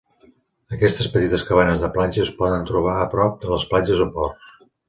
Aquestes 0.77 1.09
petites 1.17 1.43
cabanes 1.51 1.83
de 1.85 1.91
platja 1.97 2.25
es 2.25 2.33
poden 2.41 2.67
trobar 2.73 2.97
a 3.03 3.07
prop 3.15 3.39
de 3.45 3.55
les 3.55 3.71
platges 3.75 4.05
o 4.09 4.13
ports. 4.17 4.53